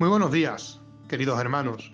Muy 0.00 0.08
buenos 0.08 0.32
días, 0.32 0.80
queridos 1.06 1.38
hermanos. 1.38 1.92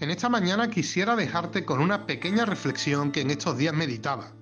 En 0.00 0.10
esta 0.10 0.28
mañana 0.28 0.70
quisiera 0.70 1.14
dejarte 1.14 1.64
con 1.64 1.80
una 1.80 2.04
pequeña 2.04 2.44
reflexión 2.44 3.12
que 3.12 3.20
en 3.20 3.30
estos 3.30 3.56
días 3.56 3.72
meditaba. 3.72 4.32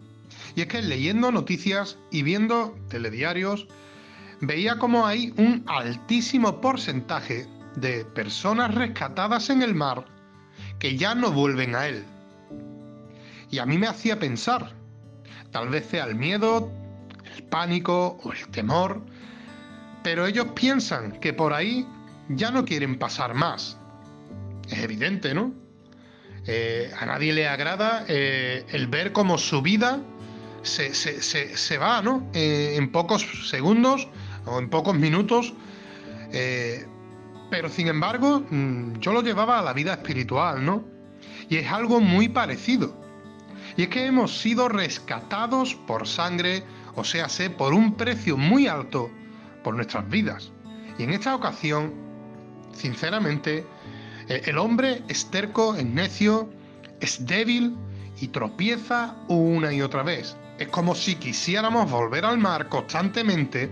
Y 0.55 0.63
es 0.63 0.69
que 0.69 0.81
leyendo 0.81 1.31
noticias 1.31 1.99
y 2.11 2.23
viendo 2.23 2.75
telediarios, 2.89 3.69
veía 4.41 4.79
como 4.79 5.07
hay 5.07 5.35
un 5.37 5.63
altísimo 5.67 6.63
porcentaje 6.63 7.47
de 7.77 8.07
personas 8.07 8.75
rescatadas 8.75 9.51
en 9.51 9.61
el 9.61 9.75
mar 9.75 10.07
que 10.79 10.97
ya 10.97 11.15
no 11.15 11.31
vuelven 11.31 11.75
a 11.75 11.89
él. 11.89 12.03
Y 13.51 13.59
a 13.59 13.67
mí 13.67 13.77
me 13.77 13.89
hacía 13.89 14.19
pensar, 14.19 14.73
tal 15.51 15.69
vez 15.69 15.85
sea 15.85 16.05
el 16.05 16.15
miedo, 16.15 16.73
el 17.37 17.43
pánico 17.43 18.19
o 18.23 18.33
el 18.33 18.49
temor, 18.49 19.03
pero 20.03 20.25
ellos 20.25 20.47
piensan 20.55 21.21
que 21.21 21.35
por 21.35 21.53
ahí 21.53 21.87
ya 22.29 22.51
no 22.51 22.65
quieren 22.65 22.99
pasar 22.99 23.35
más. 23.35 23.79
Es 24.69 24.79
evidente, 24.79 25.35
¿no? 25.35 25.53
Eh, 26.47 26.93
a 26.99 27.07
nadie 27.07 27.33
le 27.33 27.49
agrada 27.49 28.05
eh, 28.09 28.65
el 28.71 28.87
ver 28.87 29.13
cómo 29.13 29.37
su 29.37 29.63
vida 29.63 30.01
se, 30.63 31.79
va, 31.79 32.03
¿no? 32.03 32.29
Eh, 32.33 32.75
en 32.77 32.91
pocos 32.93 33.49
segundos 33.49 34.09
o 34.45 34.59
en 34.59 34.71
pocos 34.71 34.95
minutos. 34.95 35.55
pero 37.49 37.69
sin 37.69 37.87
embargo, 37.89 38.43
mm, 38.51 38.99
yo 38.99 39.13
lo 39.13 39.23
llevaba 39.23 39.61
a 39.61 39.63
la 39.63 39.73
vida 39.73 39.95
espiritual, 39.95 40.65
¿no? 40.65 40.85
Y 41.49 41.57
es 41.57 41.71
algo 41.71 42.01
muy 42.01 42.29
parecido. 42.29 42.97
Y 43.77 43.83
es 43.83 43.89
que 43.89 44.07
hemos 44.07 44.39
sido 44.41 44.69
rescatados 44.69 45.75
por 45.75 46.07
sangre, 46.07 46.65
o 46.95 47.05
sea, 47.05 47.29
por 47.57 47.75
un 47.75 47.95
precio 47.97 48.37
muy 48.37 48.67
alto 48.67 49.11
por 49.63 49.75
nuestras 49.75 50.09
vidas. 50.09 50.53
Y 50.99 51.05
en 51.05 51.11
esta 51.11 51.35
ocasión 51.35 52.06
Sinceramente, 52.77 53.65
eh, 54.29 54.43
el 54.45 54.59
hombre 54.59 55.03
es 55.09 55.31
terco, 55.31 55.75
es 55.75 55.85
necio, 55.85 56.51
es 57.01 57.25
débil 57.27 57.75
y 58.21 58.29
tropieza 58.29 59.17
una 59.29 59.73
y 59.73 59.81
otra 59.81 60.03
vez. 60.03 60.37
Es 60.59 60.69
como 60.69 60.95
si 60.95 61.17
quisiéramos 61.17 61.91
volver 61.91 62.25
al 62.25 62.39
mar 62.39 62.69
constantemente, 62.69 63.71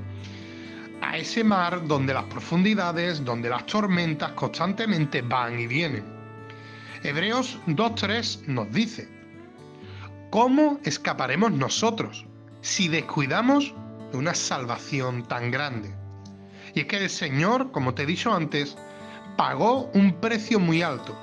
a 1.02 1.18
ese 1.18 1.44
mar 1.44 1.86
donde 1.86 2.14
las 2.14 2.24
profundidades, 2.24 3.24
donde 3.24 3.50
las 3.50 3.66
tormentas 3.66 4.32
constantemente 4.32 5.22
van 5.22 5.60
y 5.60 5.66
vienen. 5.66 6.04
Hebreos 7.02 7.58
2.3 7.66 8.46
nos 8.46 8.72
dice, 8.72 9.08
¿cómo 10.30 10.80
escaparemos 10.84 11.52
nosotros 11.52 12.24
si 12.62 12.88
descuidamos 12.88 13.74
de 14.12 14.18
una 14.18 14.34
salvación 14.34 15.28
tan 15.28 15.50
grande? 15.50 15.94
Y 16.74 16.80
es 16.80 16.86
que 16.86 16.96
el 16.96 17.10
Señor, 17.10 17.70
como 17.70 17.94
te 17.94 18.02
he 18.02 18.06
dicho 18.06 18.32
antes, 18.32 18.76
pagó 19.36 19.90
un 19.94 20.20
precio 20.20 20.60
muy 20.60 20.82
alto. 20.82 21.16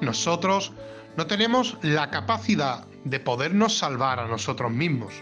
Nosotros 0.00 0.72
no 1.16 1.26
tenemos 1.26 1.76
la 1.82 2.10
capacidad 2.10 2.86
de 3.04 3.20
podernos 3.20 3.76
salvar 3.76 4.20
a 4.20 4.28
nosotros 4.28 4.70
mismos. 4.70 5.14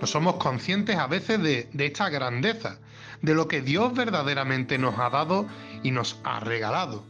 No 0.00 0.06
somos 0.06 0.36
conscientes 0.36 0.96
a 0.96 1.06
veces 1.06 1.42
de, 1.42 1.68
esta 1.78 2.08
grandeza, 2.08 2.78
de 3.22 3.34
lo 3.34 3.48
que 3.48 3.60
Dios 3.60 3.92
verdaderamente 3.94 4.78
nos 4.78 4.98
ha 4.98 5.10
dado 5.10 5.46
y 5.82 5.90
nos 5.90 6.18
ha 6.24 6.40
regalado. 6.40 7.04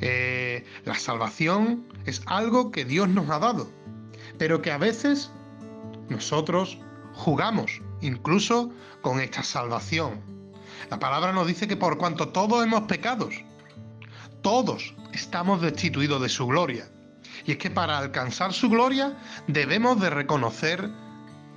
Eh, 0.00 0.64
la 0.84 0.94
salvación 0.94 1.86
es 2.04 2.22
algo 2.26 2.70
que 2.70 2.84
Dios 2.84 3.08
nos 3.08 3.30
ha 3.30 3.38
dado, 3.38 3.70
pero 4.38 4.60
que 4.60 4.72
a 4.72 4.78
veces 4.78 5.30
nosotros 6.08 6.78
jugamos 7.14 7.80
incluso 8.00 8.72
con 9.02 9.20
esta 9.20 9.42
salvación. 9.42 10.20
La 10.90 10.98
palabra 10.98 11.32
nos 11.32 11.46
dice 11.46 11.66
que 11.66 11.76
por 11.76 11.96
cuanto 11.98 12.28
todos 12.28 12.64
hemos 12.64 12.82
pecado, 12.82 13.28
todos 14.46 14.94
estamos 15.12 15.60
destituidos 15.60 16.22
de 16.22 16.28
su 16.28 16.46
gloria. 16.46 16.88
Y 17.46 17.50
es 17.50 17.58
que 17.58 17.68
para 17.68 17.98
alcanzar 17.98 18.52
su 18.52 18.70
gloria 18.70 19.16
debemos 19.48 20.00
de 20.00 20.08
reconocer 20.08 20.88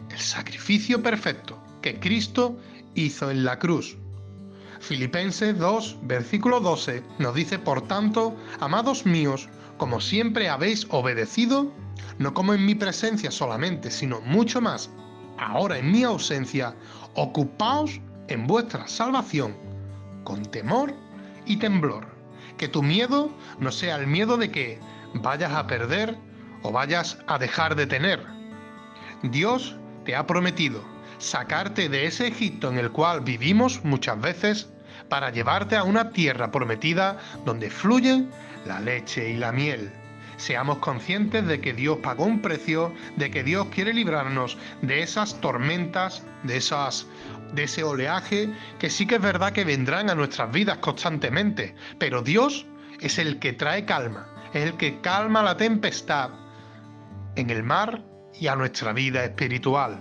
el 0.10 0.20
sacrificio 0.20 1.04
perfecto 1.04 1.64
que 1.84 2.00
Cristo 2.00 2.58
hizo 2.96 3.30
en 3.30 3.46
la 3.46 3.60
cruz. 3.60 3.96
Filipenses 4.80 5.56
2, 5.60 6.00
versículo 6.02 6.62
12 6.62 7.04
nos 7.20 7.36
dice, 7.36 7.60
por 7.60 7.88
tanto, 7.88 8.36
amados 8.60 9.06
míos, 9.06 9.50
como 9.78 10.02
siempre 10.02 10.50
habéis 10.50 10.88
obedecido, 10.90 11.72
no 12.18 12.34
como 12.34 12.56
en 12.56 12.66
mi 12.66 12.74
presencia 12.74 13.30
solamente, 13.30 13.92
sino 13.92 14.20
mucho 14.22 14.62
más, 14.62 14.90
ahora 15.38 15.78
en 15.78 15.92
mi 15.92 16.02
ausencia, 16.02 16.74
ocupaos 17.14 18.02
en 18.30 18.48
vuestra 18.48 18.88
salvación 18.88 19.56
con 20.24 20.44
temor 20.44 20.96
y 21.46 21.58
temblor 21.58 22.19
que 22.60 22.68
tu 22.68 22.84
miedo 22.84 23.32
no 23.58 23.72
sea 23.72 23.96
el 23.96 24.06
miedo 24.06 24.38
de 24.38 24.52
que 24.52 24.80
vayas 25.16 25.54
a 25.54 25.66
perder 25.66 26.16
o 26.62 26.72
vayas 26.72 27.18
a 27.26 27.40
dejar 27.40 27.76
de 27.76 27.88
tener. 27.88 28.24
Dios 29.24 29.78
te 30.06 30.16
ha 30.16 30.28
prometido 30.28 30.84
sacarte 31.20 31.90
de 31.90 32.06
ese 32.06 32.28
Egipto 32.28 32.70
en 32.70 32.78
el 32.78 32.92
cual 32.92 33.22
vivimos 33.22 33.84
muchas 33.84 34.20
veces 34.20 34.70
para 35.08 35.32
llevarte 35.32 35.78
a 35.78 35.84
una 35.84 36.12
tierra 36.12 36.52
prometida 36.52 37.18
donde 37.46 37.70
fluye 37.70 38.26
la 38.66 38.80
leche 38.82 39.30
y 39.30 39.38
la 39.38 39.52
miel. 39.54 39.92
Seamos 40.40 40.78
conscientes 40.78 41.46
de 41.46 41.60
que 41.60 41.74
Dios 41.74 41.98
pagó 41.98 42.24
un 42.24 42.42
precio, 42.42 42.94
de 43.18 43.30
que 43.30 43.44
Dios 43.44 43.68
quiere 43.72 43.94
librarnos 43.94 44.58
de 44.82 45.04
esas 45.04 45.42
tormentas, 45.42 46.26
de 46.44 46.56
esas 46.56 47.08
de 47.54 47.64
ese 47.64 47.84
oleaje 47.84 48.50
que 48.78 48.90
sí 48.90 49.06
que 49.06 49.16
es 49.16 49.22
verdad 49.22 49.52
que 49.52 49.66
vendrán 49.66 50.10
a 50.10 50.16
nuestras 50.16 50.50
vidas 50.52 50.78
constantemente, 50.78 51.76
pero 51.98 52.22
Dios 52.22 52.66
es 53.02 53.18
el 53.18 53.40
que 53.40 53.52
trae 53.52 53.84
calma, 53.84 54.30
es 54.54 54.64
el 54.64 54.78
que 54.78 55.02
calma 55.02 55.44
la 55.44 55.58
tempestad 55.58 56.30
en 57.36 57.50
el 57.50 57.64
mar 57.64 58.02
y 58.40 58.48
a 58.48 58.56
nuestra 58.56 58.94
vida 58.94 59.26
espiritual. 59.26 60.00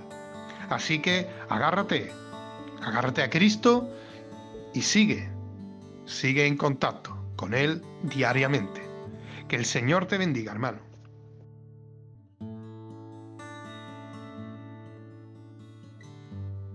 Así 0.71 1.00
que 1.00 1.28
agárrate, 1.48 2.12
agárrate 2.81 3.22
a 3.22 3.31
Cristo 3.31 3.91
y 4.72 4.82
sigue, 4.82 5.28
sigue 6.04 6.47
en 6.47 6.56
contacto 6.56 7.16
con 7.34 7.54
Él 7.54 7.82
diariamente. 8.04 8.88
Que 9.48 9.56
el 9.56 9.64
Señor 9.64 10.06
te 10.06 10.19
bendiga, 10.19 10.53
hermano. 10.53 10.88